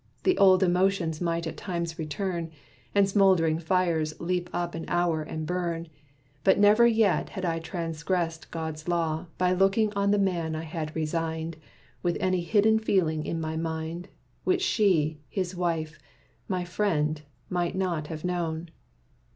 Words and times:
The 0.23 0.35
old 0.39 0.63
emotions 0.63 1.21
might 1.21 1.45
at 1.45 1.57
times 1.57 1.99
return, 1.99 2.49
And 2.95 3.05
smold'ring 3.05 3.59
fires 3.59 4.19
leap 4.19 4.49
up 4.51 4.73
an 4.73 4.85
hour 4.87 5.21
and 5.21 5.45
burn; 5.45 5.89
But 6.43 6.57
never 6.57 6.87
yet 6.87 7.29
had 7.29 7.45
I 7.45 7.59
transgressed 7.59 8.49
God's 8.49 8.87
law, 8.87 9.27
By 9.37 9.53
looking 9.53 9.93
on 9.93 10.09
the 10.09 10.17
man 10.17 10.55
I 10.55 10.63
had 10.63 10.95
resigned, 10.95 11.55
With 12.01 12.17
any 12.19 12.41
hidden 12.41 12.79
feeling 12.79 13.27
in 13.27 13.39
my 13.39 13.55
mind, 13.55 14.07
Which 14.43 14.63
she, 14.63 15.19
his 15.29 15.55
wife, 15.55 15.99
my 16.47 16.63
friend, 16.65 17.21
might 17.47 17.75
not 17.75 18.07
have 18.07 18.25
known. 18.25 18.69